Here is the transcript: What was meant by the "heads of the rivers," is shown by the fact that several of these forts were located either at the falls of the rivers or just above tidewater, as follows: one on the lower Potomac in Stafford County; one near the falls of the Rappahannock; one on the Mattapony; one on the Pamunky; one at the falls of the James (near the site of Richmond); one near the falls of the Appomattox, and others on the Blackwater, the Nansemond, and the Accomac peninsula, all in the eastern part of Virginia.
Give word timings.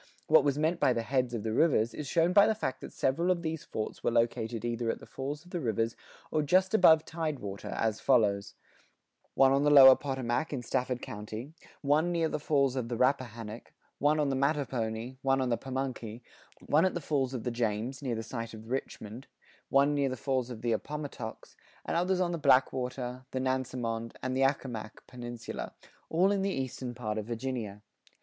What 0.25 0.43
was 0.43 0.57
meant 0.57 0.79
by 0.79 0.93
the 0.93 1.03
"heads 1.03 1.35
of 1.35 1.43
the 1.43 1.53
rivers," 1.53 1.93
is 1.93 2.07
shown 2.07 2.33
by 2.33 2.47
the 2.47 2.55
fact 2.55 2.81
that 2.81 2.91
several 2.91 3.29
of 3.29 3.43
these 3.43 3.63
forts 3.65 4.03
were 4.03 4.09
located 4.09 4.65
either 4.65 4.89
at 4.89 4.99
the 4.99 5.05
falls 5.05 5.45
of 5.45 5.51
the 5.51 5.59
rivers 5.59 5.95
or 6.31 6.41
just 6.41 6.73
above 6.73 7.05
tidewater, 7.05 7.67
as 7.67 7.99
follows: 8.01 8.55
one 9.35 9.51
on 9.51 9.63
the 9.63 9.69
lower 9.69 9.95
Potomac 9.95 10.51
in 10.51 10.63
Stafford 10.63 11.03
County; 11.03 11.53
one 11.83 12.11
near 12.11 12.27
the 12.27 12.39
falls 12.39 12.75
of 12.75 12.89
the 12.89 12.97
Rappahannock; 12.97 13.73
one 13.99 14.19
on 14.19 14.29
the 14.29 14.35
Mattapony; 14.35 15.19
one 15.21 15.39
on 15.39 15.49
the 15.49 15.57
Pamunky; 15.59 16.23
one 16.65 16.83
at 16.83 16.95
the 16.95 16.99
falls 16.99 17.35
of 17.35 17.43
the 17.43 17.51
James 17.51 18.01
(near 18.01 18.15
the 18.15 18.23
site 18.23 18.55
of 18.55 18.71
Richmond); 18.71 19.27
one 19.69 19.93
near 19.93 20.09
the 20.09 20.17
falls 20.17 20.49
of 20.49 20.63
the 20.63 20.71
Appomattox, 20.71 21.55
and 21.85 21.95
others 21.95 22.19
on 22.19 22.31
the 22.31 22.39
Blackwater, 22.39 23.25
the 23.29 23.39
Nansemond, 23.39 24.15
and 24.23 24.35
the 24.35 24.41
Accomac 24.41 25.05
peninsula, 25.05 25.75
all 26.09 26.31
in 26.31 26.41
the 26.41 26.49
eastern 26.49 26.95
part 26.95 27.19
of 27.19 27.25
Virginia. 27.25 27.83